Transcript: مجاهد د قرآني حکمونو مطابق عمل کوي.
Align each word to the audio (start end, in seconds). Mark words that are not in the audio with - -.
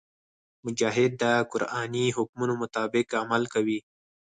مجاهد 0.65 1.11
د 1.23 1.25
قرآني 1.51 2.05
حکمونو 2.17 2.53
مطابق 2.63 3.07
عمل 3.21 3.43
کوي. 3.53 3.79